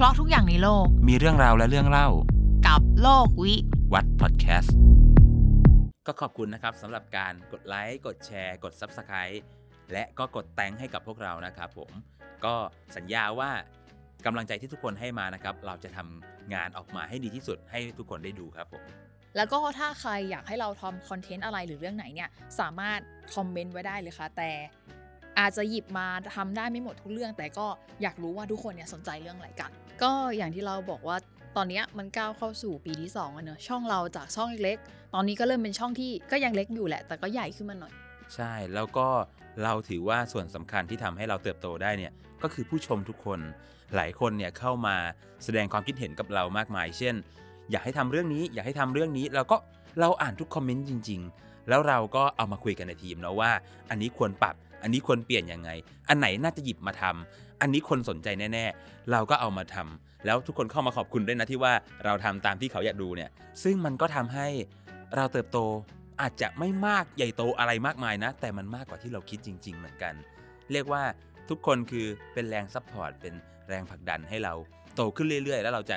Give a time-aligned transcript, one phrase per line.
[0.00, 2.08] เพราะทุกอย่างในโลกมีเรื่องราวและเรื่องเล่า
[2.66, 3.54] กับโลกวิ
[3.94, 4.76] วัดพอดแคสต์
[6.06, 9.38] ก็ขอบคุณนะครับสำหรับการกดไลค์กดแชร์ กด Subscribe
[9.92, 11.90] และก็กดแตงให้กับพวกเรานะครับผม
[12.44, 12.54] ก็
[12.96, 13.50] สัญญาว่า
[14.26, 18.82] กำลังใจที่ทุกคนให้มานะครับ เราจะทำงานออกมาให้ดีที่สุดให้ทุกคนได้ดูครับผม
[19.36, 22.30] แล้วก็ถ้าใครอยากให้เราทำคอนเทนต์อะไรหรือเรื่องไหนเนี่ย
[22.60, 23.00] สามารถ
[23.34, 24.50] คอมเมนต์ไว้ได้เลยค่ะ แต่
[25.38, 27.66] อาจจะหยิบมาทำได้ไม่หมดทุกเรื่อง แต่ก็
[28.02, 29.72] อยากรู้ว่าทุกคนเนี่ยสนใจเรื่องอะไรกัน
[30.02, 31.16] ก็อย่างที่เราบอกว่า
[31.56, 37.92] ตอนนี้มันก้าวเข้าสู่ปีที่2แล้วเนอะช่องเราจากช่องเล็กๆตอนนี้ก็เริ่มเป็นช่องที่ก็ยังเล็กอยู่แหละ แต่ก็ใหญ่ขึ้นมาหน่อย
[38.34, 39.06] ใช่แล้วก็
[39.64, 43.40] เราถือว่าส่วนสำคัญที่ทำให้เราเติบโตได้เนี่ยก็คือผู้ชมทุกคน
[43.94, 44.96] หลายคนเนี่ยเข้ามา
[45.44, 47.14] แสดงความคิดเห็นกับเรามากมาย เช่น
[47.70, 49.56] อยากให้ทำเรื่องนี้ อยากให้ทำเรื่องนี้แล้วก็
[50.00, 53.50] เราอ่านทุกคอมเมนต์จริง ๆ แล้วเราก็เอามาคุยกันในทีมนะว่า
[53.90, 55.70] อันนี้ควรปรับ อันนี้ควรเปลี่ยนยังไง
[56.08, 61.72] อันไหนน่าจะหยิบมาทำอันนี้คนสนใจแน่ ๆ เราก็เอามาทำแล้วทุกคนเข้ามาขอบคุณด้วยนะที่ว่า
[62.04, 63.30] เราทำตามที่เขาอยากดูเนี่ย
[63.62, 64.48] ซึ่งมันก็ทำให้
[65.16, 65.58] เราเติบโต
[66.22, 70.14] อาจจะไม่มากใหญ่โตอะไรมากมายนะ แต่มันมากกว่าที่เราคิดจริง ๆ เหมือนกัน
[70.72, 71.02] เรียกว่า
[71.48, 73.34] ทุกคนคือเป็นแรง support เป็น
[73.68, 74.54] แรงผลักดันให้เรา
[74.96, 75.96] โตขึ้นเรื่อย ๆ แล้วเราจะ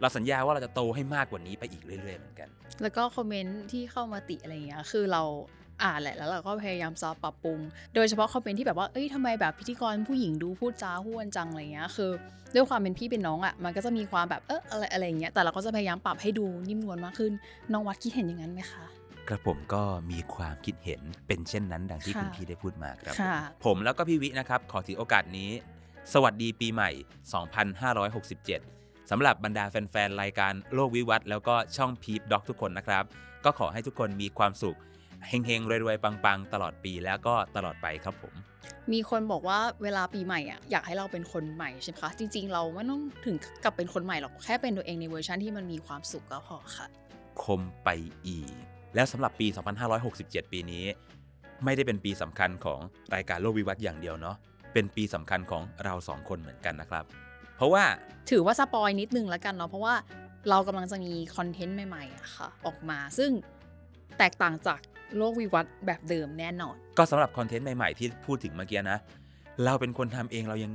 [0.00, 2.48] เราสัญญาว่าเราจะโตให้มากกว่านี้ไปอีกเรื่อย ๆ เหมือนกัน
[2.82, 5.22] แล้วก็คอมเมนต์ที่เข้ามาติอะไรอย่างเงี้ย คือเรา
[5.84, 7.58] อ่านแหละแล้วเราก็พยายามซอฟต์ปรับปรุง
[7.94, 12.10] โดยเฉพาะคอมเมนต์ที่แบบว่าเอ้ยทำไมแบบพิธีกรผู้หญิงดูพูดจาห้วนจังอะไรเงี้ยคือ
[12.54, 17.32] ด้วยความเป็นพี่เป็นน้องอะ่ะมันก็จะมีความแบบเอออะไรอะไรอย่างเงี้ยแต่เราก็จะพยายามปรับให้ดูนิ่มนวลมากขึ้น
[17.72, 18.84] น้องวัดคิดเห็นอย่างนั้นไหมคะ
[19.28, 25.50] กระผมก็มีความคิดเห็นเป็นเช่นนั้น ดังที่ค่ะคุณพี่ได้พูดมาครับค่ะผมแล้วก็พี่วินะครับ ขอถือโอกาสนี้
[26.12, 26.90] สวัสดีปีใหม่
[28.14, 33.04] 2567 สำหรับบรรดาแฟน ๆ รายการโลกวิวัฒน์แล้วก็ช่องพีพด็อกทุกคนนะครับ
[33.44, 34.78] ก็ขอให้ทุกคนมีความสุข
[35.28, 38.34] เฮงๆรวยๆปังๆ ตลอดปีแล้วก็ตลอดไปครับผม
[38.92, 46.86] มีคนบอกว่าเวลาปีใหม่อะอยากให้เราเป็นคนใหม่ใช่ไหมคะ จริง ๆ เราไม่ต้องถึงกับเป็นคนใหม่หรอกแค่เป็นตัวเองในเวอร์ชันที่มันมีความสุขก็พอค่ะ
[47.42, 47.88] คมไป
[48.26, 48.52] อีก
[48.94, 49.46] แล้วสำหรับปี
[50.00, 50.84] 2567 ปีนี้
[51.64, 52.80] ไม่ได้เป็นปีสำคัญของ
[53.14, 54.36] รายการโลกวิวัฒน์อย่างเดียวเนาะ
[54.72, 57.04] เป็นปีสำคัญของเราสองคนเหมือนกันนะครับ
[57.56, 57.84] เพราะว่า
[58.30, 59.94] ถือว่า spoil นิดนึงแล้วกันเนาะเพราะว่า
[60.50, 63.30] เรากำลังจะมี content ใหม่ๆอะค่ะ ออกมาซึ่ง
[64.18, 64.80] แตกต่างจาก
[65.16, 68.98] โลกวิวัฒน์แบบเดิมแน่นอน ก็สำหรับ content ใหม่ ๆ ที่พูดถึงเมื่อกี้นะ
[69.64, 70.72] เราเป็นคนทำเองเรายัง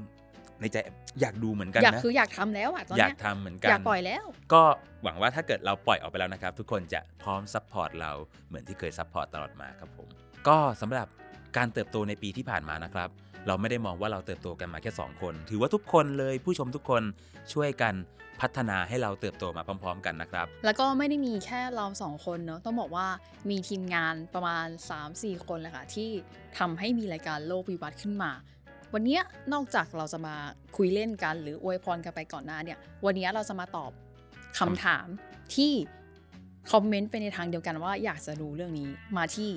[0.61, 0.77] ในใจ
[1.21, 4.23] อยากดูเหมือนกันอยากนะ คืออยากทำแล้วอะตอนอยากเนี้ยทำเหมือนกัน อยากปล่อยแล้ว
[4.53, 4.61] ก็
[5.03, 8.11] หวังว่าถ้าเกิดเราปล่อยออกไปแล้วนะครับ ทุกคนจะพร้อม support เรา
[8.47, 10.07] เหมือนที่เคย support ตลอดมาครับผม
[10.47, 11.07] ก็สำหรับ
[11.57, 13.09] การเติบโตในปีที่ผ่านมานะครับ
[13.49, 17.03] เราไม่ได้มองว่าเราเติบโตกันมาแค่ 2 คน ถือว่าทุกคนเลยผู้ชมทุกคน
[17.53, 17.93] ช่วยกัน
[18.41, 23.07] พัฒนาให้เราเติบโตมาพร้อม ๆ กันนะครับ แล้วก็ไม่ได้มีแค่เราสองคนเนาะต้องบอกว่า
[23.49, 24.67] มีทีมงานประมาณ
[25.07, 26.09] 3-4 คนเลยค่ะที่
[26.57, 28.31] ทำให้มีรายการโลกวิวัฒน์ขึ้นมา
[28.93, 29.19] วันนี้
[29.53, 30.35] นอกจากเราจะมา
[30.77, 33.91] คุยเล่นกัน หรืออวยพรกันไปก่อนหน้าเนี่ย วันนี้เราจะมาตอบ
[34.59, 35.07] คำถาม
[35.55, 35.73] ที่
[36.71, 39.49] คอมเมนต์ไปในทางเดียวกันว่าอยากจะรู้เรื่องนี้มาที่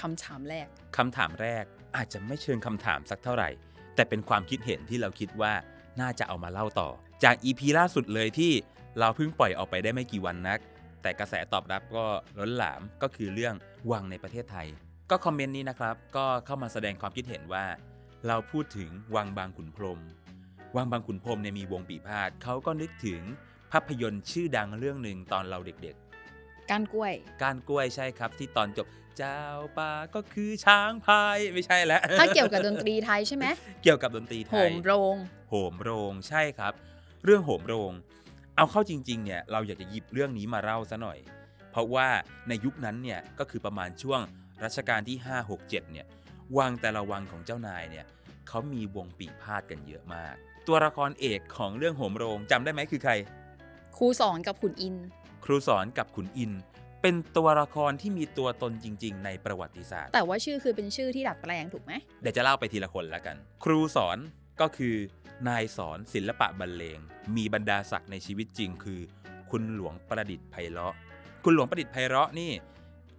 [0.00, 0.66] คำถามแรก
[0.96, 1.64] คำถามแรก
[1.96, 3.50] อาจจะไม่เชิงคำถามสักเท่าไหร่
[3.94, 5.52] แต่เป็นความคิดเห็นที่เราคิดว่า
[6.00, 6.88] น่าจะเอามาเล่าต่อ
[7.24, 8.52] จาก EP ล่าสุดเลยที่
[8.98, 10.58] เราเพิ่งปล่อยออกไปได้ไม่กี่วันนัก
[11.02, 12.04] แต่กระแสตอบรับก็
[12.38, 13.54] ล้นหลามก็คือเรื่อง
[13.90, 14.66] วังในประเทศไทย
[15.10, 17.64] ก็คอมเมนต์นี้นะครับ ก็เข้ามาแสดงความคิดเห็นว่า
[18.26, 20.00] เราพูดถึงวังบางขุนพรม
[20.76, 23.20] วังบางขุนพรมเนี่ยมีวงปีพาดเขาก็นึกถึง
[23.72, 25.96] ภาพยนตร์ชื่อดังเรื่องหนึ่งตอนเราเด็ก
[26.70, 28.88] ก้านกล้วย ก้านกล้วยใช่ครับ ที่ตอนจบ
[29.18, 29.40] เจ้า
[29.78, 33.46] ป่าก็คือช้างพายไม่ใช่แล้วถ้าเกี่ยวกับดนตรีไทยใช่ไหม
[33.82, 35.16] เกี่ยวกับดนตรีไทโหยมโรง
[35.48, 36.72] โหมโรงใช่ครับ
[37.24, 37.92] เรื่องโหมโรง
[38.56, 41.18] เอาเข้าจริงๆเนี่ยเราอยากจะหยิบเรื่องนี้มาเล่าซะหน่อย
[41.70, 42.08] เพราะว่า
[42.48, 44.20] ในยุคนั้นเนี่ยก็คือประมาณช่วง
[44.64, 46.06] รัชกาลที่ 5 6 7 เนี่ย
[46.58, 48.06] วังแต่ละวังของเจ้านายเนี่ย
[48.48, 50.34] เขามีวงปีพาดกันเยอะมาก
[50.68, 53.12] ตัวละครเอกของเรื่องโหมโรงจำได้ไหมคือใคร
[53.96, 55.06] ครูสอนกับขุนอินทร์
[55.44, 56.60] ครูสอนกับขุนอินทร์
[57.02, 64.18] เป็นตัวละครที่มีตัวตนจริง ๆ ในประวัติศาสตร์ แต่ว่าชื่อคือเป็นชื่อที่ดัดแปลงถูกไหมเดี๋ยวจะเล่าไปทีละคนแล้วกัน ครูสอน
[64.60, 64.94] ก็คือ
[65.48, 66.98] นายสอนศิลปะบรรเลง
[67.36, 69.00] มีบรรดาศักดิ์ในชีวิตจริง คือ
[69.50, 70.94] คุณหลวงประดิษฐ์ไพเราะ
[71.44, 72.50] คุณหลวงประดิษฐ์ไพเราะนี่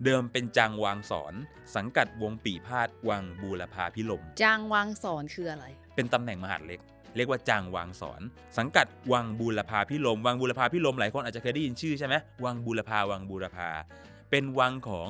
[0.05, 1.33] เดิมเป็นจางวางสอน
[1.75, 5.65] สังกัดวงปีพาดวังบูรพาพิลมจางวางสอนคืออะไร
[5.95, 6.79] เป็นตำแหน่งมหาดเล็ก
[7.15, 8.21] เรียกว่าจางวางสอน
[8.57, 12.15] สังกัดวังบูรพาพิลมวังบูรพาพิลมหลายคนอาจจะเคยได้ยินชื่อใช่ไหม
[12.45, 13.69] วังบูรพาวังบูรพา
[14.31, 15.07] เป็นวังของ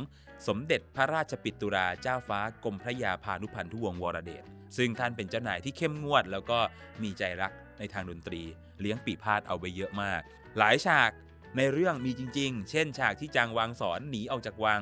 [0.47, 4.43] สมเด็จพระราชปิตุราเจ้าฟ้ากรมพระยาพานุพันธุวงศ์วรเดช
[4.77, 6.59] ซึ่งท่านเป็นเจ้านายที่เข้มงวด แล้วก็
[7.03, 8.41] มีใจรักในทางดนตรี
[8.81, 10.21] เลี้ยงปีพาดเอาไว้เยอะมาก
[10.57, 11.11] หลายฉาก
[11.57, 14.81] ในเรื่องมีจริง ๆ เช่น ฉากที่จางวางสอนหนีออกจากวัง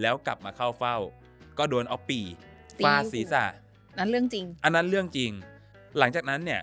[0.00, 0.96] แล้วกลับมาเข้าเฝ้า
[1.58, 2.20] ก็โดนเอาปี
[2.78, 3.44] ตีฟาดศีรษะ
[3.98, 5.32] นั้นเรื่องจริง อันนั้นเรื่องจริง
[5.98, 6.62] หลังจากนั้นเนี่ย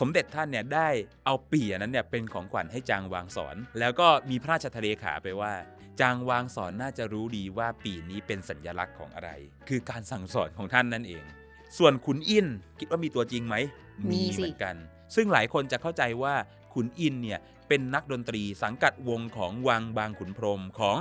[0.00, 0.88] สมเด็จท่านเนี่ยได้
[1.24, 5.52] เอาปี่อันนั้นเนี่ยเป็นของขวัญให้จางวางสอน แล้วก็มีพระราชทะเลขาไปว่า
[6.00, 9.30] จางวางสอนน่าจะรู้ดีว่าปี่นี้เป็นสัญลักษณ์ของอะไร
[9.68, 11.24] คือการสั่งสอนของท่านนั่นเอง
[11.78, 12.46] ส่วนขุนอิน
[12.78, 13.56] คิดว่ามีตัวจริงไหม
[14.10, 14.76] มีเหมือนกัน
[15.14, 16.34] ซึ่งหลายคนจะเข้าใจว่า
[16.74, 20.96] ขุนอินเนี่ยเป็นนักดนตรีสังกัดวงของวังบางขุนพรหมของ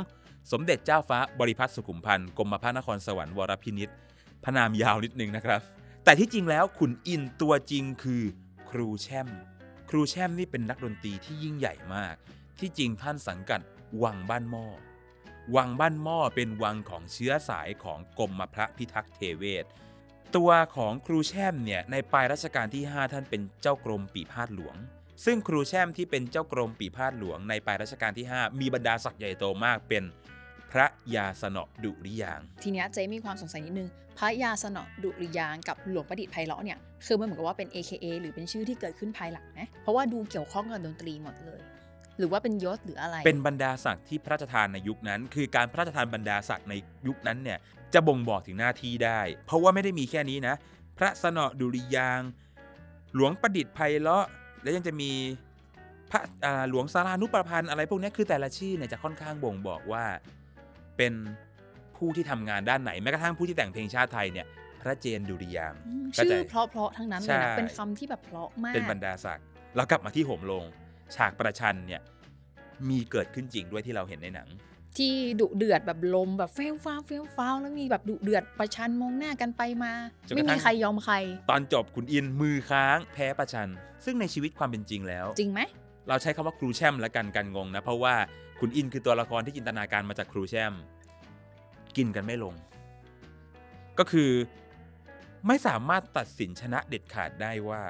[0.51, 3.89] สมเด็จเจ้าฟ้าบริพัตรสุขุมพันธ์กรมพระนครสวรรค์วรพินิษ
[4.43, 5.61] พระนามยาวนิดนึงนะครับ
[6.09, 8.23] แต่ที่จริงแล้วขุนอินตัวจริงคือ
[8.69, 9.29] ครูแช่ม
[9.89, 12.15] ครูแช่มนี่เป็นนักดนตรีที่ยิ่งใหญ่มาก
[12.59, 13.61] ที่จริงท่านสังกัด
[14.03, 14.67] วังบ้านหม้อ
[15.56, 19.65] วังบ้านหม้อเป็นวังของเชื้อสายของกรมพระพิทักษ์เทเวศ
[20.35, 24.75] ตัวของครูแช่มเนี่ยในปลายรัชกาลที่ 5 ท่านเป็นเจ้ากรมปีพาดหลวง
[25.25, 30.03] ซึ่งครูแช่มที่เป็นเจ้ากรมปีพาดหลวงในปลายรัชกาลที่ 5 มีบรรดาศักดิ์ใหญ่โตมากเป็น
[30.71, 41.62] พระยาสนอดุริยางค์ทีเนี้ยเจ๊มีความสงสัยนิดนึง พระยาสนอดุริยางค์กับหลวงประดิษฐ์ไพเราะเนี่ยคือมันเหมือนกับว่าเป็น AKA หรือเป็นชื่อที่เกิดขึ้นภายหลังนะเพราะว่าดูเกี่ยวข้องกับดนตรีหมดเลย
[42.18, 46.74] หรือว่าเป็นยศหรืออะไร เป็นบรรดาศักดิ์ที่พระราชทานในยุคนั้น คือการพระราชทานบรรดาศักดิ์ใน
[47.07, 47.57] ยุคนั้นเนี่ย
[47.94, 50.56] จะบ่งบอกถึงหน้าที่ได้ เพราะว่าไม่ได้มีแค่นี้นะ
[50.98, 52.30] พระสนอดุริยางค์
[53.15, 54.25] หลวงประดิษฐ์ไพเราะ
[54.62, 55.12] และยังจะมี
[56.12, 60.06] พระอ่าหลวงสารานุประพันธ์อะไรพวกเนี้ยคือแต่ละชื่อเนี่ยจะค่อนข้างบ่งบอกว่า
[61.00, 61.13] เป็น
[61.98, 64.48] ผู้ที่ทำงานด้านไหนแม้กระทั่งผู้ที่แต่งเพลงชาติไทยเนี่ย
[64.81, 70.66] พระเจนดุริยางค์อืมเข้าชื่ใจอเพราะๆทั้งนั้นเลยใช่นะเป็นคำที่แบบเพราะมาก เป็นบรรดาศักดิ์เรากลับมาที่โหมโรง
[71.16, 72.01] ฉากประชันเนี่ย
[72.90, 74.48] มีเกิดขึ้นจริงด้วยที่เราเห็นในหนัง
[74.98, 79.94] ที่ดุเดือดแบบลมแบบเฟลฟ้าวเฟลฟ้าวแล้วมีแบบดุเดือดประชันมองหน้ากันไปมา
[80.28, 81.16] จนกไม่ระทั่มีงใครยอมใคร
[81.50, 83.69] ตอนจบคุณอินมือค้างแพ้ประชัน
[84.06, 85.60] ซึ่งในชีวิตความเป็นจริงแล้ว จริงไหม
[86.10, 88.16] เราใช้คำว่าครูแช่มและกันกันงงนะเพราะว่า
[88.59, 90.73] คุณอินคือตัวละครที่จินตนาการมาจากครูแช่ม
[91.97, 92.53] กินกันไม่ลง
[94.00, 94.31] ก็คือ
[95.47, 97.81] ไม่สามารถตัดสินชนะเด็ดขาดได้ว่า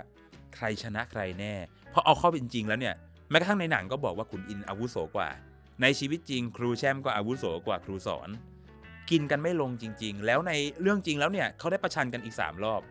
[0.56, 1.54] ใครชนะใครแน่
[1.89, 2.95] เพราะเอาเข้าเป็นจริงแล้วเนี่ย
[3.30, 5.30] แม้กระทั่งในหนังก็บอกว่าคุณอินอาวุโสกว่า
[5.81, 8.30] ในชีวิตจริง ครูแช่มก็อาวุโสกว่าครูสอน
[9.12, 10.51] กินกันไม่ลงจริง ๆ แล้วใน
[10.81, 12.81] เรื่องจริงแล้วเนี่ยเขาได้ประชันกันอีก 3 รอบ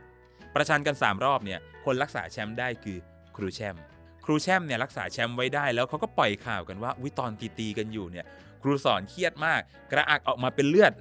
[0.54, 2.98] ประชันกัน 3 รอบเนี่ยคนรักษาแชมป์ได้คือ
[3.36, 3.84] ครูแชมป์
[4.28, 8.26] รูแชมป์เนี่ยรักษาแชมป์ไว้ได้แล้วเขาก็ปล่อยข่าวกันว่าวิตอนตีตีๆกันอยู่เนี่ย
[8.62, 9.60] ครูสอนเครียดมาก
[9.92, 10.92] กระอักออกมาเป็นเลือด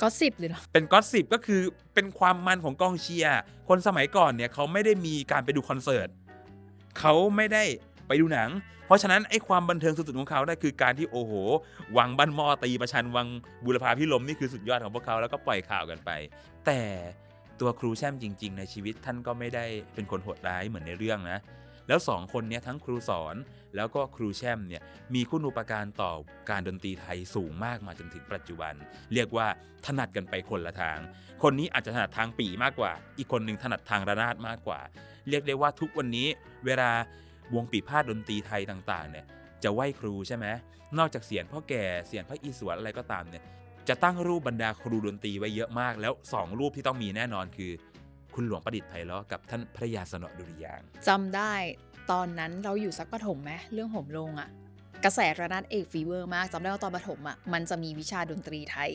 [0.00, 1.60] ก็สิบเลยเนาะเป็นก็อตสิบก็คือ
[1.94, 6.08] เป็นความมันของกองเชียร์คนสมัยก่อนเนี่ยเขาไม่ได้มีการไปดูคอนเสิร์ต
[6.98, 7.64] เขาไม่ได้
[8.06, 8.50] ไปดูหนัง
[8.86, 11.32] เพราะฉะนั้นไอ้ความบันเทิงสุดๆของเขาได้คือการที่โอ้โห
[11.98, 13.26] วังบ้านหมอตีประชันวัง
[13.64, 16.10] บุรพาพิลมนี่คือสุดยอดของพวกเขาแล้วก็ปล่อยข่าวกันไป
[16.66, 16.80] แต่
[17.60, 19.64] ตัวครูแช่มจริง ๆ ในชีวิตท่านก็ไม่ได้
[19.94, 21.38] เป็นคนโหดร้ายเหมือนในเรื่องนะ
[21.88, 23.36] แล้วสองคนนี้ทั้งครูสอน
[23.76, 24.82] แล้วก็ครูแช่มเนี่ย
[25.14, 26.12] มีคุณอุปการต่อ
[26.50, 28.74] การดนตรีไทยสูงมากมาจนถึงปัจจุบัน
[29.12, 29.46] เรียกว่า
[29.86, 30.98] ถนัดกันไปคนละทาง
[31.42, 34.80] คนนี้อาจจะถนัดทางปีมากกว่า อีกคนหนึ่งถนัดทางระนาดมากกว่า
[35.28, 36.28] เรียกได้ว่าทุกวันนี้
[36.66, 36.90] เวลา
[37.54, 39.26] วงปีพาดดนตรีไทยต่างๆเนี่ย
[39.62, 40.46] จะไหว้ครูใช่ไหม
[40.98, 43.44] นอกจากเสียงพ่อแก่เสียงพระอีสวนอะไรก็ตามเนี่ย
[43.88, 47.72] จะตั้งรูปบรรดาครูดนตรีไว้เยอะมาก แล้วสองรูปที่ต้องมีแน่นอนคือ
[48.34, 51.54] คุณหลวงประดิษฐ์ไพเราะกับท่านพระยาสนอดุริยางค์จำได้
[52.10, 54.48] ตอนนั้นเราอยู่สักประถมไหมเรื่องโหมโรงอะ
[55.04, 58.92] กระแสระนาดเอก fever มากจำได้ว่าตอนประถมอะมันจะมีวิชาดนตรีไทย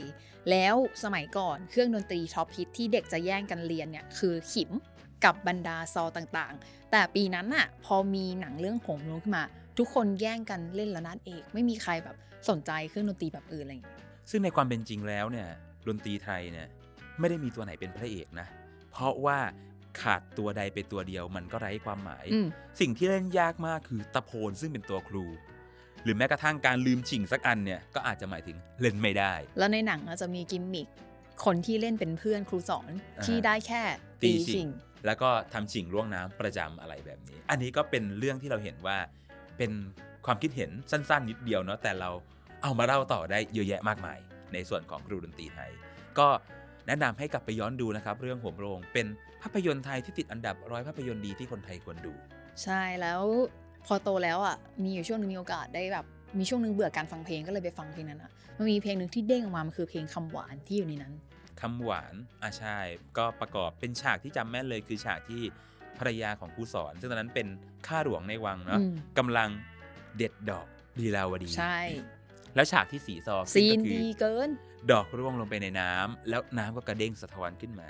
[0.49, 4.71] แล้วสมัยก่อนเครื่องดนตรี top hit ที่เด็กจะแย่งกันเรียนเนี่ยคือขิม
[5.25, 9.43] กับบรรดาซอต่างๆ แต่ปีนั้นอะพอมีหนังเรื่องโหมโรงขึ้นมา
[9.77, 12.15] ทุกคนแย่งกันเล่นระนาดเอก ไม่มีใครแบบ
[12.49, 13.97] สนใจเครื่องดนตรีแบบอื่นอะไรอย่างเงี้ย
[14.29, 15.47] ซึ่งในความเป็นจริงแล้วเนี่ย
[15.87, 16.67] ดนตรีไทยเนี่ย
[17.19, 18.47] ไม่ได้มีตัวไหนเป็นพระเอกนะ
[18.91, 19.37] เพราะว่า
[20.01, 22.47] ขาดตัวใดไปตัวเดียวมันก็ไร้ความหมายอืม
[22.79, 25.25] สิ่งที่เล่นยากมากคือตะโพนซึ่งเป็นตัวครู
[26.03, 30.87] หรือแม้กระทั่งการลืมฉิงสักอันเนี่ยก็อาจจะหมายถึงเล่นไม่ได้ แล้วในหนังอะจะมีกิมมิค
[31.45, 33.81] คนที่เล่นเป็นเพื่อนครูสอนอ่าที่ได้แค่
[34.23, 34.67] ตีตีฉิชิงง
[35.05, 38.97] แล้วก็ทำฉิงล่วงน้ำประจำอะไรแบบนี้ อันนี้ก็เป็นเรื่องที่เราเห็นว่า
[39.57, 39.71] เป็น
[40.25, 42.09] ความคิดเห็นสั้น ๆ นิดเดียวเนาะแต่เรา
[42.63, 44.19] เอามาเล่าต่อได้เยอะแยะมากมาย
[44.53, 45.71] ในส่วนของครูดนตรีไทย
[46.19, 46.27] ก็
[46.89, 49.07] แนะนำให้กลับไปย้อนดูนะครับ เรื่องโหมโรง เป็น
[49.41, 52.13] ภาพยนตร์ไทยที่ติดอันดับร้อยภาพยนตร์ดีที่คนไทยควรดู
[52.63, 53.21] ใช่แล้ว
[53.85, 56.05] พอโตแล้วอะมีอยู่ช่วงหนึงมีโอกาสได้แบบ
[56.37, 61.13] มีช่วงหนึงเบื่อการฟังเพลงก็เลยไปฟังเพลงนั้นอะมันมีเพลงหนึ่งที่เด้งออกมามันคือเพลงคำหวานที่อยู่ในนั้น
[61.61, 62.77] คำหวานอะใช่
[63.17, 65.41] ก็ประกอบเป็นฉากที่จำแม่นเลยคือฉากที่
[65.97, 67.47] ภรรยาของครูสอน ซึ่งตอนนั้นเป็น
[67.87, 69.49] ข้าหลวงในวังเนาะอืมกำลัง
[70.17, 70.67] เด็ดดอก
[70.99, 71.77] ลีลาวดีใช่
[72.55, 74.49] แล้วฉากที่สีซอ scene ก็คือดีเกิน
[74.91, 77.89] ดอกร่วงลงไปในน้ำแล้วน้ำก็กระเด้งสะท้อนขึ้นมา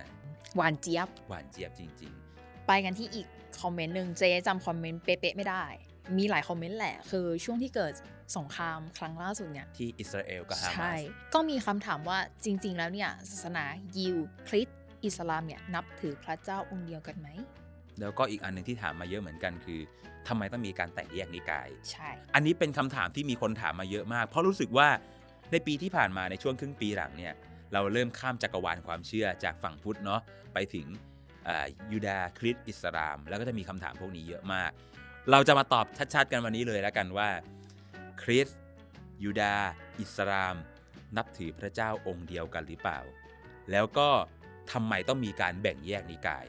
[0.56, 2.14] หวานเจี๊ยบ หวานเจี๊ยบจริง
[2.68, 3.28] ไปกันที่อีก
[3.62, 5.66] comment หนึ่งเจ๊จำ comment เป๊ะๆไม่ได้
[6.18, 7.94] มีหลาย comment แหละ คือช่วงที่เกิด
[8.38, 11.00] สงครามครั้งล่าสุดเนี่ยๆที่อิสราเอลกับฮามาสใช่
[11.34, 13.64] ก็มีคำถามว่าจริง ๆ แล้วเนี่ยศาสนา
[13.98, 17.28] ยิวคริสต์อิสลามเนี่ยนับถือพระเจ้าองค์เดียวกันไหม
[18.02, 19.80] แล้วก็อีกอันหนึ่งที่ถามมาเยอะเหมือนกันคือ
[20.28, 24.90] ทำไมต้องมีการแตกแยกนิกาย ใช่ อันนี้เป็นคำถามที่มีคนถามมาเยอะมาก เพราะรู้สึกว่า
[25.52, 27.34] ในปีที่ผ่านมาในช่วงครึ่งปีหลังเนี่ย
[27.74, 30.22] เราเริ่มข้ามจักรวาลความเชื่อจากฝั่งพุทธเนาะ
[30.54, 30.88] ไปถึง
[31.48, 34.72] อ่ายูดาห์คริสต์อิสลาม แล้วก็จะมีคำถามพวกนี้เยอะมาก
[35.32, 37.30] เราจะมาตอบชัดๆกันวันนี้เลยแล้วกันว่า
[38.22, 38.60] คริสต์
[39.24, 40.56] ยูดาห์อิสลาม
[41.18, 43.00] นับถือพระเจ้าองค์เดียวกันหรือเปล่า
[43.72, 44.10] แล้วก็
[44.72, 46.46] ทำไมต้องมีการแบ่งแยกนิกาย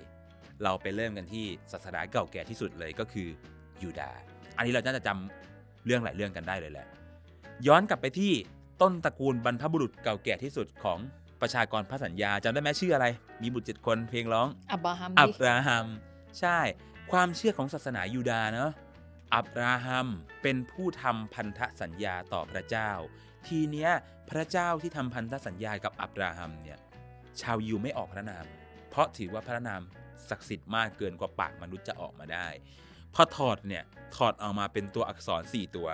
[0.63, 3.29] เราไปเริ่มกันที่ศาสนาเก่าแก่ที่สุดเลยก็คือ
[3.83, 4.19] ยูดาห์
[4.57, 6.87] อันนี้เราน่าจะจำเรื่องหลายเรื่องกันได้เลยแหละ
[7.67, 8.33] ย้อนกลับไปที่
[8.83, 10.99] ต้นตระกูลบรรพบุรุษเก่าแก่ที่สุดของ
[11.41, 13.07] ประชากรพระสัญญาจำได้ไหมชื่ออะไร
[13.43, 15.87] มีบุตรเจ็ดคนเพลงร้อง อับราฮัมอัดิบราฮัม
[16.41, 16.59] ใช่
[17.13, 18.71] ความเชื่อของศาสนายูดาห์เนาะ
[19.35, 20.07] อับราฮัม
[20.43, 22.91] เป็นผู้ทำพันธสัญญาต่อพระเจ้า
[23.47, 23.91] ทีเนี้ย
[24.31, 26.79] พระเจ้าที่ทำพันธสัญญากับอับราฮัมเนี่ย
[27.41, 28.45] ชาวยูไม่ออกพระนาม
[28.91, 29.83] เพราะถือว่าพระนาม
[30.31, 32.49] ศักดิ์สิทธิ์มากเกินกว่าปากมนุษย์จะออกมาได้
[33.15, 33.85] พอถอดเนี่ย
[34.17, 35.89] ถอดออกมาเป็นตัวอักษร 4 ตัว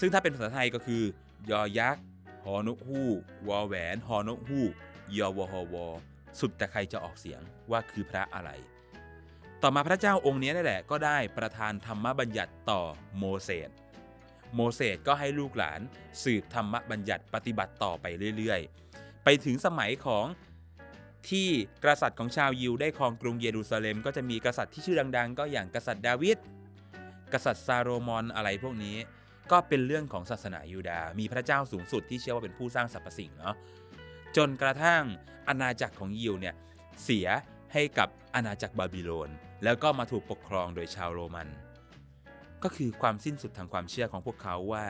[0.00, 1.02] ซึ่งถ้าเป็นภาษาไทยก็คือ
[1.50, 2.04] ยอยักษ์
[2.44, 4.72] หอนกฮูกวอแหวนหอนกฮูก
[5.16, 5.76] ยอวหว
[6.40, 8.50] สุดแต่ใครจะออกเสียงว่าคือพระอะไร
[9.62, 12.82] ต่อมาพระเจ้าองค์นี้นี่แหละ ก็ได้ประทานธรรมบัญญัติต่อ
[13.18, 13.70] โมเสส
[14.54, 15.80] โมเสสก็ให้ลูกหลาน
[16.22, 20.26] สืบธรรมบัญญัติปฏิบัติต่อไปเรื่อยๆ ไปถึงสมัยของ
[21.30, 21.48] ที่
[21.84, 26.38] กษัตริย์ของชาวยิวได้ครองกรุงเยรูซาเล็ม ก็จะมีกษัตริย์ที่ชื่อดังๆ ก็อย่างกษัตริย์ดาวิด
[27.32, 28.96] กษัตริย์ซาโรมอนอะไรพวกนี้
[29.52, 33.54] ก็เป็นเรื่องของศาสนายูดาห์มีพระเจ้าสูงสุดที่เชื่อว่าเป็นผู้สร้างสรรพสิ่งเนาะ
[34.36, 35.02] จนกระทั่ง
[35.48, 36.54] อาณาจักรของยิวเนี่ย
[37.02, 37.28] เสีย
[37.72, 39.30] ให้กับอาณาจักรบาบิโลน
[39.64, 41.48] แล้วก็มาถูกปกครองโดยชาวโรมัน
[42.62, 44.84] ก็คือความสิ้นสุดทางความเชื่อของพวกเขาว่า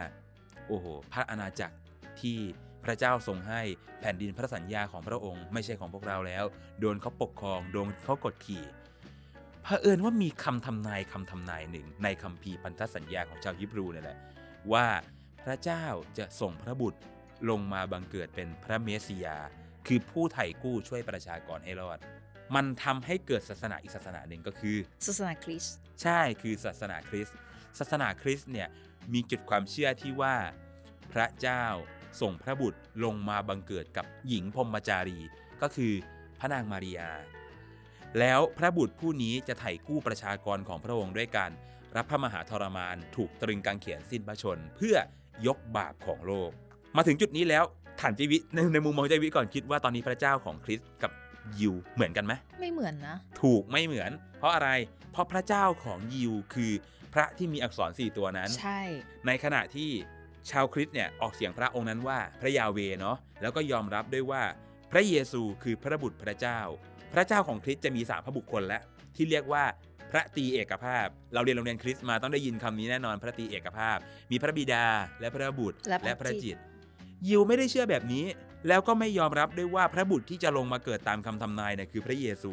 [0.68, 1.76] โอ้โหพระอาณาจักร
[2.20, 2.38] ที่
[2.84, 3.60] พระเจ้าทรงให้
[4.00, 6.44] แผ่นดินพระสัญญาของพระองค์ไม่ใช่ของพวกเราแล้ว
[6.80, 8.64] โดนเขาปกครอง โดนเขากดขี่
[9.62, 14.18] เผอิญว่ามีคำทำนายคำทำนายหนึ่ง ในคัมภีร์พันธสัญญาของชาวยิบรูเนี่ยแหละ
[14.72, 14.86] ว่า
[15.44, 15.84] พระเจ้า
[16.18, 17.00] จะส่งพระบุตร
[17.50, 19.38] ลงมาบังเกิดเป็นพระเมสสิยา
[19.86, 21.98] คือผู้ไถ่กู้ช่วยประชากรให้รอด
[22.54, 27.36] มันทำให้เกิดศาสนาอีกศาสนาหนึ่งก็คือ ศาสนาคริสต์ใช่คือศาสนาคริสต์
[27.78, 28.68] ศาสนาคริสต์เนี่ย
[29.12, 30.36] มีจุดความเชื่อที่ว่า
[31.12, 31.64] พระเจ้า
[32.20, 35.18] ส่งพระบุตรลงมาบังเกิดกับหญิงพรหมจารี
[35.62, 35.92] ก็คือ
[36.38, 37.10] พระนางมาริยา
[38.18, 41.50] แล้วพระบุตรผู้นี้จะไถ่กู้ประชากรของพระองค์ด้วยการ
[41.96, 44.96] รับพระมหาทรมานถูกตรึงกางเขนสิ้นพระชน เพื่อ
[45.46, 46.50] ยกบาปของโลก
[46.96, 47.64] มาถึงจุดนี้แล้ว
[48.00, 51.12] ถามเจวิในในมุมมองเจวิก่อนคิดว่าตอนนี้พระเจ้าของคริสต์กับ
[51.58, 54.68] ยิวเหมือนกันไหมไม่เหมือนนะ ถูกไม่เหมือน เพราะอะไร
[55.12, 56.72] เพราะพระเจ้าของยิวคือ
[57.14, 58.80] พระที่มีอักษร4ตัวนั้น ใช่
[59.26, 59.90] ในขณะที่
[60.50, 64.42] ชาวคริสต์เนี่ยออกเสียงพระองค์นั้นว่าพระยาเวเนาะแล้วก็ยอมรับด้วยว่า
[64.92, 66.58] พระเยซูคือพระบุตรพระเจ้า
[67.14, 68.78] พระเจ้าของคริสต์จะมีสามพระบุคคลและ
[69.16, 69.64] ที่เรียกว่า
[70.10, 73.98] พระตรีเอกภาพ เราเรียนโรงเรียนคริสต์มาต้องได้ยินคำนี้แน่นอนพระตรีเอกภาพ
[74.30, 74.84] มีพระบิดา
[75.20, 76.58] และพระบุตรและพระจิจิตต
[77.28, 78.24] ยิวไม่ได้เชื่อแบบนี้
[78.68, 82.52] แล้วก็ไม่ยอมรับด้วยว่าพระบุตรที่จะลงมาเกิดตามคำทำนายเนี่ยคือพระเยซู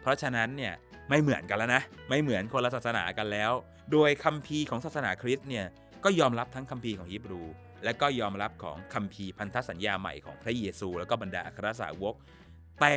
[0.00, 0.74] เพราะฉะนั้นเนี่ย
[1.08, 3.52] ไม่เหมือนกันแล้วนะ ไม่เหมือนคนละศาสนากันแล้ว
[3.92, 5.66] โดยคัมภีร์ของศาสนาคริสต์เนี่ย
[6.04, 7.42] ก็ยอมรับทั้งคัมภีร์ของฮิบรู
[7.84, 12.14] และก็ยอมรับของคัมภีร์พันธสัญญาใหม่ของพระเยซู แล้วก็บรรดาอัครสาวก
[12.80, 12.94] แต่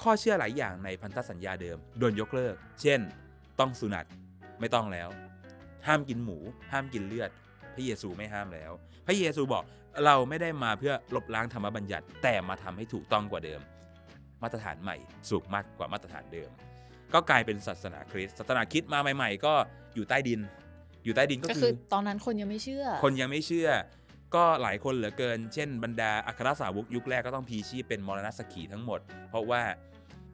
[0.00, 3.00] ข้อเชื่อหลายอย่างในพันธสัญญาเดิมโดนยกเลิก เช่น
[3.60, 4.06] ต้องสุนัต
[4.60, 5.08] ไม่ต้องแล้ว
[5.86, 6.38] ห้ามกินหมู
[6.72, 7.30] ห้ามกินเลือด
[7.74, 8.70] พระเยซูไม่ห้ามแล้ว
[9.06, 9.64] พระเยซูบอก
[10.04, 13.60] เราไม่ได้มาเพื่อลบล้างธรรมบัญญัติ แต่มาทำให้ถูกต้องกว่าเดิม
[14.42, 14.96] มาตรฐานใหม่
[15.30, 16.50] สูงมากกว่ามาตรฐานเดิม
[17.14, 19.54] ก็กลายเป็นศาสนาคริสต์ศาสนาคริสต์มาใหม่ ๆ ก็
[19.94, 20.40] อยู่ใต้ดิน
[21.04, 23.68] อยู่ใต้ดินก็ก็คืคืออตอนนั้นคนยังไม่เชื่อ คนยังไม่เชื่อ
[24.34, 29.62] ก็หลายคนเหลือเกิน เช่นบรรดาอัครสาวกยุคแรกก็ต้องพีชีพเป็นมรณสขีทั้งหมด เพราะว่า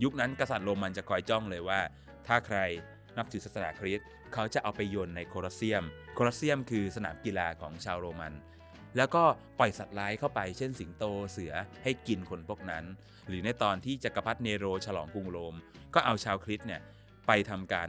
[0.02, 1.80] ยุคนั้นกษัตริย์โรมันจะคอยจ้องเลยว่า
[2.26, 2.58] ถ้าใคร
[3.16, 5.84] นับถือศาสนาคริสต์เขาจะเอาไปโยนในโคลอสเซียม
[6.14, 8.34] โคลอสเซียมคือสนามกีฬาของชาวโรมัน
[8.96, 9.24] แล้วก็
[9.58, 12.84] ปล่อยสัตว์ร้ายเข้าไป เช่นสิงโตเสือให้กินคนพวกนั้น
[13.28, 15.54] หรือในตอนที่จักรพรรดิเนโรฉลองกรุงโรม
[15.94, 16.80] ก็เอาชาวคริสต์เนี่ย
[17.26, 17.88] ไปทำการ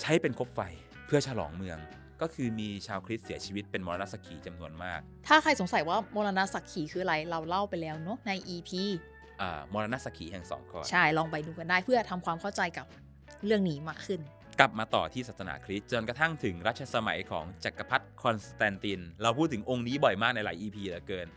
[0.00, 0.60] ใช้เป็นคบไฟ
[1.08, 1.78] เพื่อฉลองเมือง
[2.22, 8.70] ก็คือมีชาวคริสต์เสียชีวิตเป็นมรณสขีจำนวนมาก ถ้าใครสงสัยว่ามรณสักขีคืออะไรเราเล่าไปแล้วเนาะใน EP
[9.40, 12.86] อ่ามรณสักขีแห่งสองข้อใช่ลองไปดูกันได้เพื่อทำความเข้าใจกับ
[13.46, 14.20] เรื่องนี้มากขึ้น
[14.60, 21.28] กลับมาต่อที่ศาสนาคริสต์จนกระทั่งถึงรัชสมัยของจักรพรรดิคอนสแตนติน เราพูดถึงองค์นี้บ่อยมากในหลาย EP เหลือเกิน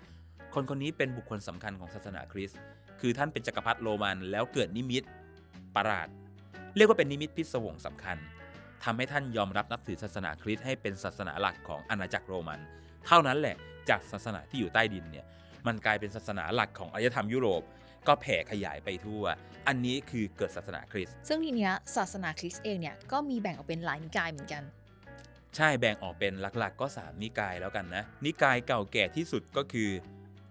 [0.54, 2.60] คนคนนี้เป็นบุคคลสำคัญของศาสนาคริสต์
[3.00, 5.04] คือท่านเป็นจักรพรรดิโรมันแล้วเกิดนิมิต
[5.76, 6.08] ประหลาด
[6.76, 8.18] เรียกว่าเป็นนิมิตพิศวงสำคัญ
[8.84, 12.60] ทำให้ท่านยอมรับนับถือศาสนาคริสต์ให้เป็นศาสนาหลักของอาณาจักรโรมัน
[13.06, 13.56] เท่านั้นแหละ
[13.90, 15.26] จากศาสนาที่อยู่ใต้ดินเนี่ย
[15.68, 17.62] มันกลายเป็นศาสนาหลักของอารยธรรมยุโรป
[18.08, 19.24] ก็แผ่ขยายไปทั่ว
[19.68, 24.64] อันนี้คือเกิดศาสนาคริสต์ซึ่งทีเนี้ยศาสนาคริสต์เองเนี่ยก็มีแบ่งออกเป็นหลายนิกายเหมือนกัน
[25.56, 29.90] ใช่แบ่งออกเป็นหลักๆ ก็ 3 นิกายแล้วกันนะ นิกายเก่าแก่ที่สุดก็คือ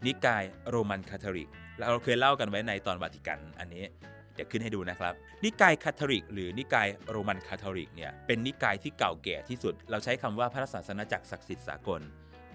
[0.07, 12.01] นิกายโรมันคาทอลิกเราเคยเล่ากันไว้ในตอนวาติกันอันนี้เดี๋ยวขึ้นให้ดูนะครับ นิกายคาทอลิก หรือนิกายโรมันคาทอลิกเนี่ยเป็นนิกายที่เก่าแก่ที่สุด เราใช้คำว่าพระศาสนาจักรศักดิ์สิทธิ์สากล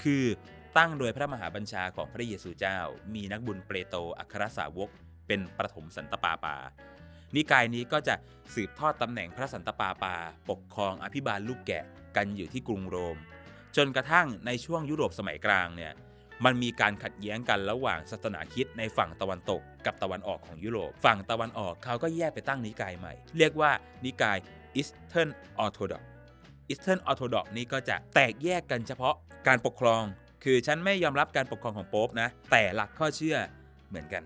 [0.03, 0.23] คือ
[0.77, 2.77] ตั้งโดยพระมหาบัญชาของพระเยซูเจ้า
[3.15, 4.89] มีนักบุญเปโตรอัครสาวก
[5.27, 6.55] เป็นประถมสันตปาปา
[7.35, 8.15] นิกายนี้ก็จะ
[8.53, 10.15] สืบทอดตำแหน่งพระสันตปาปา
[10.49, 11.83] ปกครองอภิบาลลูกแกะ
[12.15, 13.17] กันอยู่ที่กรุงโรม
[13.77, 15.93] จนกระทั่งในช่วงยุโรปสมัยกลางเนี่ย
[16.45, 23.71] มันมีการขัดแย้งกันระหว่างศาสนาคิดในฝั่งตะวันตกกับตะวันออกของยุโรป ฝั่งตะวันออกเขาก็แยกไปตั้งนิกายใหม่ เรียกว่า
[24.05, 24.37] นิกาย
[24.79, 25.29] Eastern
[25.63, 26.03] Orthodox
[26.71, 29.15] Eastern Orthodox นี่ก็จะแตกแยกกันเฉพาะ
[29.47, 30.03] การปกครอง
[30.43, 33.37] คือฉันไม่ยอมรับการปกครองของโป๊ปนะ แต่หลักข้อเชื่อ
[33.89, 34.23] เหมือนกัน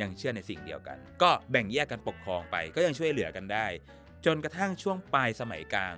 [0.00, 3.66] ยังเชื่อในสิ่งเดียวกัน ก็แบ่งแยกกันปกครองไปก็ยังช่วยเหลือกันได้
[4.26, 5.94] จนกระทั่งช่วงปลายสมัยกลาง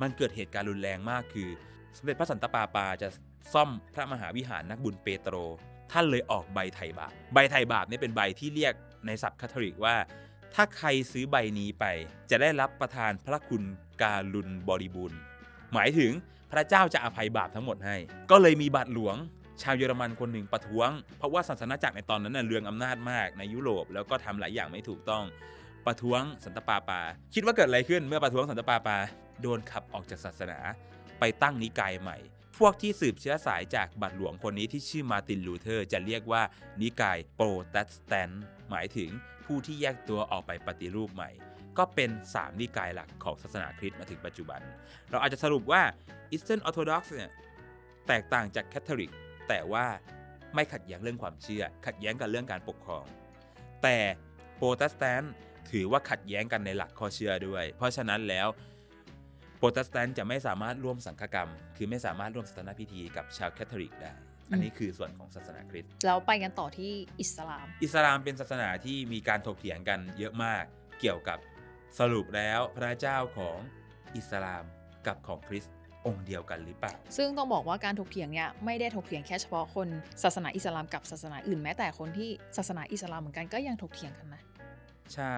[0.00, 1.48] มันเกิดเหตุการณ์รุนแรงมากคือ
[1.96, 3.08] สมเด็จพระสันตะปาปาจะ
[3.52, 5.36] ซ่อมพระมหาวิหารนักบุญเปโตร
[5.92, 8.74] ท่านเลยออกใบไถ่บาป ใบไถ่บาปเนี่ยเป็นใบที่เรียก
[9.06, 9.96] ในศัพท์คาทอลิกว่า
[10.54, 11.84] ถ้าใครซื้อใบนี้ไป
[12.30, 13.62] จะได้รับประทานพระคุณ
[14.02, 15.18] การุณบริบูรณ์
[15.72, 16.12] หมายถึง
[16.52, 17.96] พระเจ้าจะอภัยบาปทั้งหมดให้
[18.30, 19.16] ก็เลยมีบาทหลวง
[19.62, 25.24] ชาวเยอรมันคนหนึ่งประท้วง เพราะว่าศาสนาจักรในตอนนั้นน่ะเรืองอำนาจมากในยุโรปแล้วก็ทำหลายอย่างไม่ถูกต้อง
[25.86, 27.00] ประท้วงสันตปาปา
[27.34, 28.96] คิดว่าเกิดอะไรขึ้นเมื่อประท้วงสันตปาปา
[29.42, 30.58] โดนขับออกจากศาสนา
[31.20, 32.18] ไปตั้งนิกายใหม่
[32.64, 36.42] พวกที่สืบเชื้อสายจากบาทหลวงคนนี้ที่ชื่อมาร์ตินลูเทอร์จะเรียกว่า
[36.80, 39.10] นิกายโปรเตสแตนต์หมายถึง
[39.44, 41.30] ผู้ที่แยกตัวออกไปปฏิรูปใหม่
[41.78, 44.60] ก็เป็น 3 นิกายหลักของศาสนาคริสต์มาถึงปัจจุบัน
[45.10, 45.82] เราอาจจะสรุปว่า
[46.32, 47.30] Eastern Orthodox เนี่ย
[48.08, 49.12] แตกต่างจากแคทอลิก
[49.48, 49.86] แต่ว่า
[50.54, 53.04] ไม่ขัดแย้งเรื่องความเชื่อ ขัดแย้งกันเรื่องการปกครอง
[53.82, 53.98] แต่
[54.56, 55.32] โปรเตสแตนต์
[55.70, 58.48] ถือว่าขัดแย้งกันในหลักข้อเชื่อด้วย เพราะฉะนั้นแล้ว
[59.60, 64.12] โปรเตสแตนต์จะไม่สามารถร่วมสังฆกรรม คือไม่สามารถร่วมศาสนาพิธีกับชาวแคทอลิกได้
[64.52, 70.64] อันนี้คือส่วนของศาสนาคริสต์แล้วไปกันต่อที่อิสลาม อิสลามเป็นศาสนาที่มีการถกเถียงกันเยอะมาก
[71.00, 71.38] เกี่ยวกับ
[71.98, 73.58] สรุปแล้วพระเจ้าของ
[74.16, 74.64] อิสลาม
[75.06, 75.74] กับของคริสต์
[76.06, 79.88] องค์เดียวกันหรือเปล่า ซึ่งต้องบอกว่าการถกเถียงเนี่ยไม่ได้ถกเถียงแค่เฉพาะคน
[80.22, 84.42] ศาสนาอิสลามกับศาสนาอื่นแม้แต่คนที่ศาสนาอิสลามเหมือนกันก็ยังถกเถียงกันนะ
[85.14, 85.36] ใช่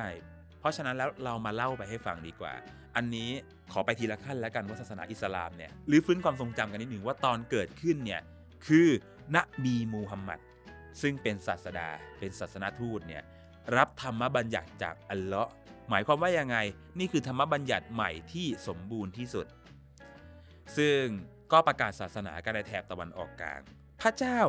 [0.61, 2.53] เพราะฉะนั้นแล้วเรามาเล่าไปให้ฟังดีกว่า
[2.97, 3.31] อันนี้
[3.73, 8.21] ขอไปทีละขั้นแล้วกันว่าศาสนาอิสลามเนี่ยหรือฟื้นความทรงจำกันนิดหนึ่งว่าตอนเกิดขึ้นเนี่ย
[8.67, 8.89] คือ
[9.35, 10.41] นบีมูฮัมมัด
[11.03, 13.23] ซึ่งเป็นศาสดาเป็นศาสนาทูตเนี่ย
[13.77, 15.53] รับธรรมบัญญัติจากอัลเลาะห์
[15.91, 16.57] หมายความว่ายังไง
[16.99, 19.47] นี่คือธรรมบัญญัติใหม่ที่สมบูรณ์ที่สุด
[20.77, 21.05] ซึ่ง
[21.53, 23.61] ก็ประกาศศาสนากันในแถบตะวันออกกลาง
[24.01, 24.41] พระเจ้า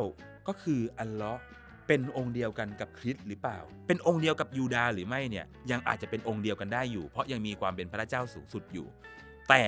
[0.48, 1.42] ก็คืออัลเลาะห์
[1.86, 8.86] เป็นองค์เดียวกันกับคริสต์หรือเปล่า เป็นองค์เดียวกับยูดาห์หรือไม่เนี่ยยังอาจจะเป็นองค์เดียวกันได้อยู่ เพราะยังมีความเป็นพระเจ้าสูงสุดอยู่
[9.48, 9.62] แต่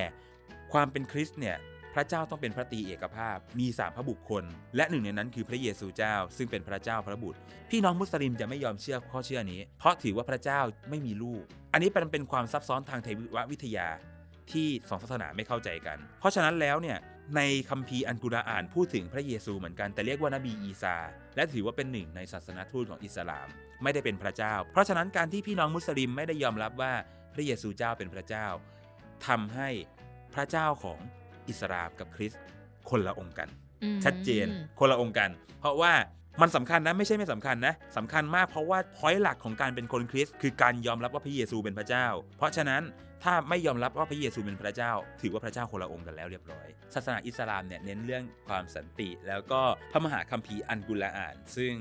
[0.72, 1.57] ความเป็นคริสต์เนี่ย
[1.94, 4.44] พระเจ้าต้องเป็นพระตรีเอกภาพ มีสามพระบุคคล
[4.76, 7.38] และหนึ่งในนั้นคือพระเยซูเจ้า ซึ่งเป็นพระเจ้าพระบุตร
[7.70, 13.88] พี่น้องมุสลิมจะไม่ยอมเชื่อข้อเชื่อนี้ เพราะถือว่าพระเจ้าไม่มีลูก อันนี้เป็นเป็นความซับซ้อนทางเทววิทยา
[14.52, 16.98] ที่สองศาสนาไม่เข้าใจกัน เพราะฉะนั้นแล้วเนี่ย
[17.37, 20.96] ในคัมภีร์อันกุรอานพูดถึงพระเยซูเหมือนกันแต่เรียกว่านบีอีซา
[21.37, 23.49] และถือว่าเป็นหนึ่งในศาสนาทูตของอิสลาม
[23.83, 26.92] ไม่ได้เป็นพระเจ้า เพราะฉะนั้นการที่พี่น้องมุสลิมไม่ได้ยอมรับว่า
[27.35, 28.46] พระเยซูเจ้าเป็นพระเจ้า
[29.27, 29.68] ทำให้
[30.35, 30.99] พระเจ้าของ
[31.49, 32.42] อิสลามกับคริสต์
[32.90, 33.49] คนละองค์กัน
[33.83, 34.46] อืมชัดเจน
[34.79, 35.92] คนละองค์กัน เพราะว่า
[36.40, 42.83] มันสำคัญนะไม่ใช่ไม่สำคัญนะสำคัญมากเพราะว่าพอยต์หลักของการเป็นคนคริสต์คือการยอมรับว่าพระเยซูเป็นพระเจ้า เพราะฉะนั้น
[43.24, 49.61] ถ้าไม่ยอมรับว่าพระเยซูเป็นพระเจ้า ถือว่าพระเจ้าคนละองค์กันแล้วเรียบร้อย ศาสนาอิสลามเนี่ยเน้นเรื่องความสันติ แล้วก็
[49.92, 51.72] พระมหาคัมภีร์อันกุรอาน ซึ่ง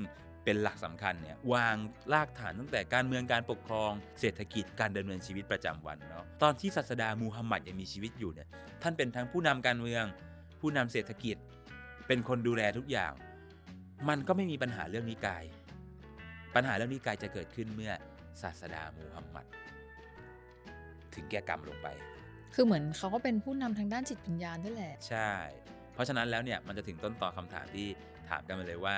[0.44, 1.76] เป็นหลักสำคัญเนี่ยวาง
[2.12, 8.48] รากฐานตั้งแต่การเมืองการปกครอง เศรษฐกิจการดำเนินชีวิตประจำวันเนาะตอนที่ศาสดามูฮัมหมัดยังมีชีวิตอยู่เนี่ย
[8.82, 10.04] ท่านเป็นทั้งผู้นำการเมือง
[10.60, 11.36] ผู้นำเศรษฐกิจ
[12.06, 13.12] เป็นคนดูแลทุกอย่าง
[14.08, 15.44] มันก็ไม่มีปัญหาเรื่องนิกาย
[16.54, 17.92] ปัญหาเรื่องนิกายจะเกิดขึ้นเมื่อ
[18.42, 19.46] ศาสดามูฮัมหมัด
[21.16, 21.88] ถึงแก่กรรมลงไป
[22.54, 25.32] คือเหมือนเขาก็เป็นผู้นำทางด้านจิตวิญญาณด้วยแหละ ใช่
[25.94, 27.86] เพราะฉะนั้นแล้วเนี่ยมันจะถึงต้นต่อคำถามที่
[28.28, 28.94] ถามกันมาเลยว่า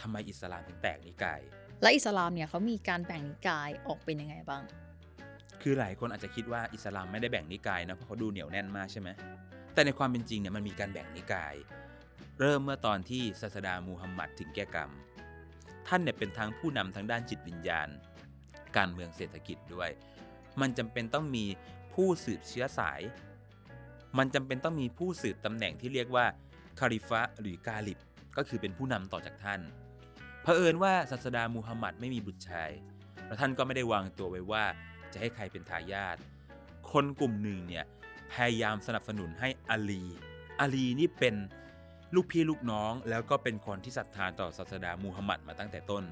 [0.00, 1.40] ทำไมอิสลามถึงแตกนิกาย
[1.82, 4.62] และอิสลามเนี่ยเขามีการแบ่งนิกายออกเป็นยังไงบ้าง
[5.62, 9.08] คือหลายคนอาจจะคิดว่าอิสลามไม่ได้แบ่งนิกายนะเพราะเขาดูเหนียวแน่นมากใช่ไหม
[9.74, 11.54] แต่ในความเป็นจริงเนี่ยมันมีการแบ่งนิกาย
[12.40, 14.90] เริ่มเมื่อตอนที่ศาสดามูฮัมหมัดถึงแก่กรรม
[15.88, 17.88] ท่านเนี่ยเป็นทั้งผู้นำทางด้านจิตวิญญาณ
[18.76, 19.90] การเมืองเศรษฐกิจด้วย
[20.60, 21.44] มันจำเป็นต้องมี
[21.94, 23.00] ผู้สืบเชื้อสาย
[24.18, 26.26] มันจำเป็นต้องมีผู้สืบตำแหน่งที่เรียกว่า
[26.78, 27.98] คาลิฟะหรือกาลิบ
[28.36, 29.60] ก็คือเป็นผู้นำต่อจากท่าน
[30.42, 32.70] เผอิญว่าศาสดามูฮัมหมัดไม่มีบุตรชาย
[33.26, 34.64] แล้วท่านก็ไม่ได้วางตัวไว้ว่า
[35.12, 36.16] จะให้ใครเป็นทายาท
[36.92, 37.84] คนกลุ่มหนึ่งเนี่ย
[38.32, 40.04] พยายามสนับสนุนให้อาลี
[40.60, 41.34] อาลีนี่เป็น
[42.14, 46.04] ลูกพี่ลูกน้อง แล้วก็เป็นคนที่ศรัทธาต่อศาสดามูฮัมหมัดมาตั้งแต่ต้น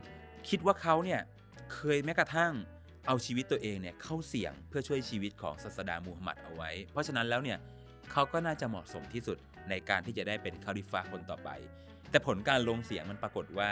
[0.48, 1.20] คิดว่าเขาเนี่ย
[1.72, 2.52] เคยแม้กระทั่ง
[3.06, 7.58] เอาชีวิตตัวเองเนี่ยเข้าเสี่ยงเพื่อช่วยชีวิตของศาสดามูฮัมหมัดเอาไว้ เพราะฉะนั้นแล้วเนี่ย
[8.12, 9.38] เขาก็น่าจะเหมาะสมที่สุด
[9.70, 11.50] ในการที่จะได้เป็นคาลิฟะคนต่อไป
[12.10, 13.70] แต่ผลการลงเสียงมันปรากฏว่า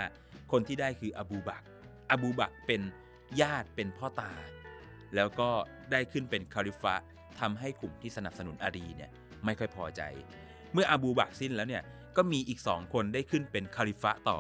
[0.53, 1.63] คนที่ได้คืออบูบัก
[2.11, 2.83] อบูบักเป็น
[3.41, 4.33] ญาติเป็นพ่อตา
[5.15, 5.51] แล้วก็
[5.93, 6.95] ได้ขึ้นเป็นคาลิฟะ
[7.41, 9.11] ทำให้กลุ่มที่สนับสนุนอาลีเนี่ย
[9.45, 10.03] ไม่ค่อยพอใจ
[10.73, 11.83] เมื่ออบูบักสิ้นแล้วเนี่ย
[12.17, 14.39] ก็มีอีกสองคนได้ขึ้นเป็นคาลิฟะต่อ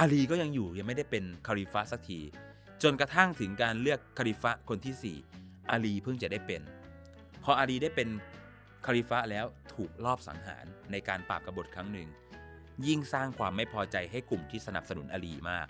[0.00, 2.20] อาลีก็ยังอยู่ยังไม่ได้เป็นคาลิฟะสักที
[2.82, 6.62] จนกระทั่งถึงการเลือกคาลิฟะคนที่ 4 อาลีเพิ่งจะได้เป็น
[7.44, 8.08] พออาลีได้เป็น
[8.86, 12.08] คาลิฟะแล้วถูกลอบสังหารในการปราบกบฏครั้งหนึ่ง
[12.86, 15.66] ยิ่งสร้างความไม่พอใจให้กลุ่มที่สนับสนุนอาลีมาก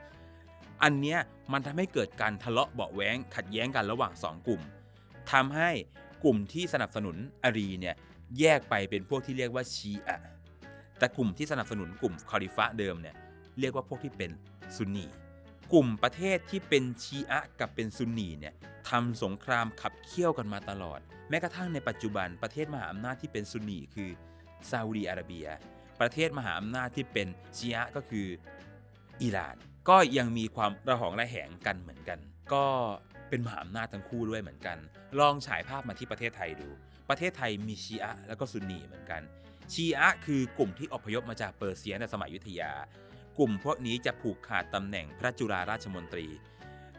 [0.83, 1.19] อันเนี้ย
[1.53, 4.63] มันทำให้เกิดการทะเลาะเบาะแว้งขัดแย้งกันระหว่างสองกลุ่ม
[5.33, 5.71] ทำให้
[6.25, 7.95] กลุ่มที่สนับสนุนอาลีเนี่ย
[8.39, 10.19] แยกไปเป็นพวกที่เรียกว่าชีอะ
[10.99, 13.17] แต่กลุ่มที่สนับสนุนกลุ่มคาลิฟะเดิมเนี่ย
[13.61, 14.31] เรียกว่าพวกที่เป็น
[14.77, 15.07] ซุนนี
[15.73, 18.55] กลุ่มประเทศที่เป็นชีอะกับเป็นซุนนีเนี่ย
[18.91, 21.01] ทำสงครามขับเคี่ยวกันมาตลอด
[21.31, 24.11] แม้กระทั่งในปัจจุบันประเทศมหาอำนาจที่เป็นซุนนีคือ
[24.71, 25.47] ซาอุดีอาระเบีย
[26.01, 27.27] ประเทศมหาอำนาจที่เป็น
[27.57, 28.27] ชีอะก็คือ
[29.23, 29.57] อิหร่าน
[29.89, 32.19] ก็ยังมีความระหองระแหงกันเหมือนกัน
[32.53, 32.67] ก็
[33.29, 34.79] เป็นมหาอำนาจทั้งคู่ด้วยเหมือนกัน
[35.21, 36.69] ลองฉายภาพมาที่ประเทศไทยดู
[37.09, 39.23] ประเทศไทยมีชีอะแล้วก็ซุนนีเหมือนกัน
[39.73, 42.73] ชีอะคือกลุ่มที่อพยพมาจากเปอร์เซียในสมัยยุทธยา
[43.39, 46.27] กลุ่มพวกนี้จะผูกขาดตำแหน่งพระจุฬาราชมนตรี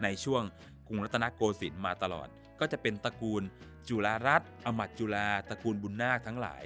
[0.04, 0.44] ในช่วง
[0.88, 2.28] กรุงรัตนโกสินทร์มาตลอด
[2.60, 3.44] ก็จะเป็นตระกูล
[3.90, 6.66] จุฬารัตน์อมัดจุฬาตระกูลบุญนาคทั้งหลาย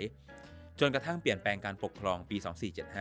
[0.80, 2.38] จนกระทั่งเปลี่ยนแปลงการปกครองปี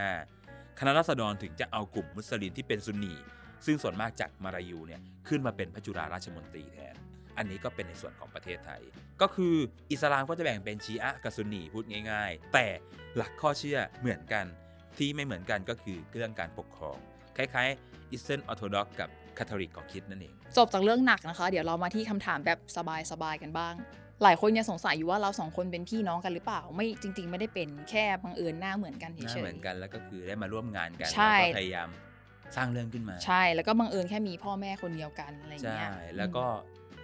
[0.07, 3.15] 2475 คณะรัษฎรถึงจะเอากลุ่มมุสลิมที่เป็นซุนนี
[3.67, 6.95] ซึ่งส่วนมากจากมารายูเนี่ยขึ้นมาเป็นพระจุฬาราชมนตรีแทน
[7.37, 8.83] อันนี้ก็เป็นในส่วนของประเทศไทย
[9.21, 9.55] ก็คือ
[9.91, 12.67] อิสลามก็จะแบ่งเป็นชีอะกับซุนนีพูดง่าย ๆ แต่
[13.17, 14.47] หลักข้อเชื่อเหมือนกัน
[14.99, 16.97] ที่ไม่เหมือนกันก็คือเรื่องการปกครอง
[17.37, 22.59] คล้ายๆอิสเทนออร์โธดอกกับคาทอลิกของคริดนั่นเอง จบจากเรื่องหนักนะคะ เดี๋ยวเรามาที่คำถามแบบ
[23.11, 23.75] สบายๆกันบ้าง
[24.23, 31.89] หลายคนยังสงสัยอยู่ว่าเราสองคนเป็นพี่น้องกันหรือเปล่า ไม่จริง ๆ ไม่ได้เป็นแค่บังเอิญหน้าเหมือนกันหน้าเฉยเหมือนกันแล้วก็คือได้มาร่วมงานกันใช่แล้วก็พยายาม
[32.57, 36.45] สร้างเรื่องขึ้นมาๆใช่แล้วก็บังเอิญแค่มีพ่อแม่คนเดียวกันอะไรอย่างใช่เงี้ยแล้วก็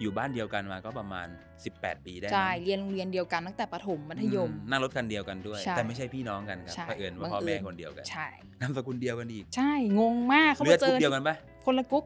[0.01, 1.27] อยู่บ้านเดียวกันมาก็ประมาณ
[1.65, 8.27] 18 ปีได้ใช่มั้งเรียนโรงเรียนเดียวกันตั้งแต่ประถมมัธยมอืนั่งรถคันเดียวกันด้วยใช่แต่ไม่ใช่พี่น้องกันครับใช่เผอิญว่าบังพ่อแม่เอิญคนเดียวกันใช่
[8.61, 12.03] นามสกุลเดียวกันอีกใช่งงมากเขาเลือมาดเจกรุ๊อปเดียวกันปะคนละกรุ๊ป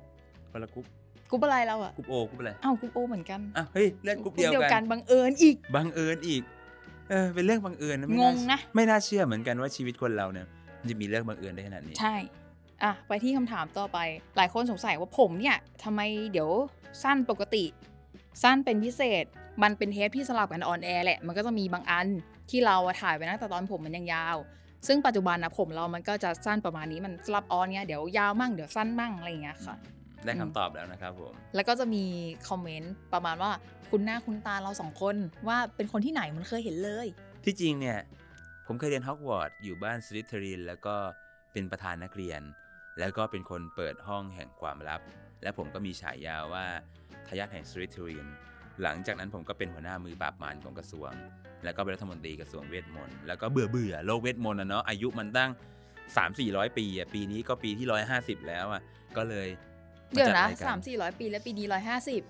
[0.51, 0.85] คนละกรุ๊ป
[1.29, 6.43] กรุ๊ปอะไรเราอะกรุ๊ปโอกรุ๊ปอะไรอ้าวกรุ๊ปโอเหมือนกันอะเฮ้ยเลือดกรุ๊ปเดียวกันบังเอิญอีกบังเอิญอีก
[7.09, 10.47] เออเป็นเรื่องบังเอิญนะไม่งน่างนะไม่น่าเชื่อเหมือนกันว่าชีวิตคนเราเนี่ย
[10.79, 12.15] มันจะมีเรื่องบังเอิญได้ขนาดนี้ใช่
[12.83, 13.97] อะไปที่คำถามต่อไป
[14.37, 16.49] หลายคนสงสัยว่าผมเนี่ยทำไมเดี๋ยว
[17.03, 17.65] สั้นปกติ
[18.43, 19.25] สั้นเป็นพิเศษ
[19.63, 22.07] มันเป็นเทปที่สลับกันออนแอร์แหละ มันก็จะมีบางอัน
[22.49, 24.37] ที่เราอะถ่ายไปตั้งแต่ตอนผมมันยังยาว
[24.87, 29.75] ซึ่งปัจจุบันนะผมเรามันก็จะสั้นประมาณนี้มันสลับออนเนี่ยเดี๋ยวยาวมั่งเดี๋ยวสั้นมั่งอะไรอย่างเงี้ยค่ะ
[30.25, 32.03] ได้คำตอบแล้วนะครับผม แล้วก็จะมี
[32.49, 33.51] คอมเมนต์ประมาณว่า
[33.89, 35.15] คุณหน้าคุณตาเราสองคน
[35.47, 37.07] ว่าเป็นคนที่ไหนมันเคยเห็นเลย
[37.45, 37.99] ที่จริงเนี่ย
[38.67, 40.95] ผมเคยเรียนฮอกวอตส์อยู่บ้านสลิทเทอรินแล้วก็
[41.53, 42.41] เป็นประธานนักเรียน
[43.01, 45.01] แล้วก็เป็นคนเปิดห้องแห่งความลับ
[45.43, 46.65] และผมก็มีฉายาว่า
[47.27, 48.27] ทายาทแห่งสลิทเทอริน
[48.83, 51.11] หลังจากนั้นผมก็เป็นหัวหน้ามือปราบมารของกระทรวง
[51.63, 55.51] แล้วก็เป็นรัฐมนตรีกระทรวงเวทมนต์แล้วก็เบื่อเบื่อโลกเวทมนต์นะเนาะอายุมันตั้ง
[56.15, 57.85] 3 4 0 0 ปีอะปีนี้ก็ปีที่
[58.17, 58.81] 150 แล้วอะ
[59.17, 59.47] ก็เลย
[60.11, 62.21] มเดี๋ยวจันะรายกรสามสี่ร้อยปีและปีนี้ร้อยห้าสิบ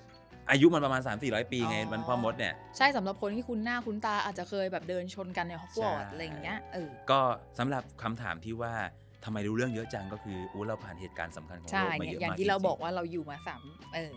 [0.51, 7.19] อายุมันประมาณ 3 4 0 0 ปีไงอ๋อมันพ่อมดเนี่ยใช่สำหรับคนที่คุณหน้าคุณตาอาจจะเคยแบบเดินชนกันในฮอกวอตส์ใช่อะไรอย่างเงี้ยเออก็
[7.59, 8.73] สำหรับคำถามที่ว่า
[9.25, 13.61] ทำไมรู้เรื่องเยอะจังก็คืออู้เราผ่านเหตุการณ์สำคัญของใช่โลกมาเนี่ยเยอะอย่างมากที่เราจงๆ บอกว่าเราอยู่มาสาม
[13.93, 14.13] เออ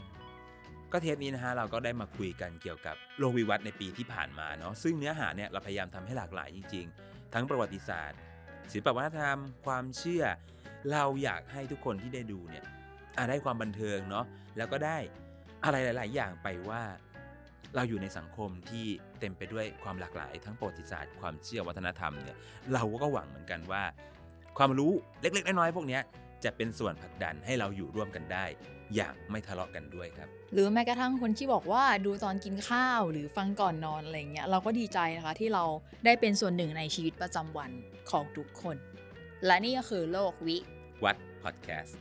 [0.92, 8.18] ก็เทปนี้นะฮะเราก็ได้มาคุยกันเกี่ยวกับโลกวิวัฒน์ในปีที่ผ่านมาเนาะซึ่งเนื้อหาเนี่ยเราพยายามทำให้หลากหลายจริง ๆ ทั้งประวัติศาสตร์
[8.72, 10.24] ศิลปวัฒนธรรม ความเชื่อ
[10.92, 12.64] เราอยากให้ทุกคนที่ได้ดูเนี่ย
[13.16, 14.24] อะได้ความบันเทิงเนาะ
[14.56, 14.98] แล้วก็ได้
[15.64, 16.82] อะไรหลาย ๆ อย่างไปว่า
[17.76, 18.86] เราอยู่ในสังคมที่
[19.20, 22.36] เต็มไปด้วยความหลากหลาย ทั้งประวัติศาสตร์ความเชื่อวัฒนธรรมเนี่ย
[22.72, 23.82] เราก็หวังเหมือนกันว่า
[24.58, 25.98] ความรู้เล็กๆ น้อยๆพวกนี้
[26.44, 28.44] จะเป็นส่วนผลักดันให้เราอยู่ร่วมกันได้
[28.94, 35.64] อย่างไม่ทะเลาะกันด้วยครับ หรือแม้กระทั่งคนที่บอกว่าดูตอนกินข้าวหรือฟังก่อนนอนอะไรเงี้ยเราก็ดีใจนะคะที่เรา
[36.04, 37.70] ได้เป็นส่วนหนึ่งในชีวิตประจำวัน
[38.10, 38.76] ของทุกคน
[39.46, 40.56] และนี่ก็คือโลกวิ
[41.04, 41.96] วัดพอดแคสต์